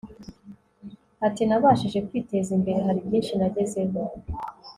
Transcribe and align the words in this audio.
ati 1.27 1.41
nabashije 1.45 1.99
kwiteza 2.07 2.49
imbere, 2.57 2.79
hari 2.87 2.99
byinshi 3.07 3.33
nagezeho 3.39 3.99